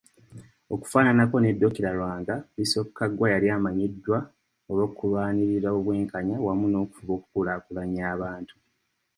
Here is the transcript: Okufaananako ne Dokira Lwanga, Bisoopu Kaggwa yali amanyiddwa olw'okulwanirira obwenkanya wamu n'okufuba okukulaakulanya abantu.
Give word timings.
Okufaananako 0.73 1.35
ne 1.39 1.51
Dokira 1.61 1.91
Lwanga, 1.97 2.35
Bisoopu 2.57 2.91
Kaggwa 2.97 3.27
yali 3.33 3.47
amanyiddwa 3.57 4.17
olw'okulwanirira 4.69 5.69
obwenkanya 5.77 6.35
wamu 6.45 6.65
n'okufuba 6.69 7.11
okukulaakulanya 7.17 8.03
abantu. 8.13 8.55